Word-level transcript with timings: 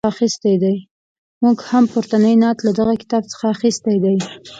موږ 1.43 1.57
هم 1.69 1.83
پورتنی 1.91 2.33
نعت 2.41 2.57
له 2.63 2.71
دغه 2.79 2.93
کتاب 3.01 3.23
څخه 3.31 3.45
اخیستی 3.55 3.97
دی. 4.03 4.17